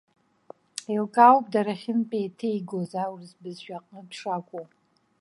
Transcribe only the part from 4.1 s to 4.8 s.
шакәу.